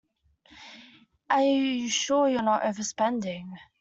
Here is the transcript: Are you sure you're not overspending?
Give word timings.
Are 1.29 1.43
you 1.43 1.87
sure 1.87 2.27
you're 2.27 2.41
not 2.41 2.63
overspending? 2.63 3.51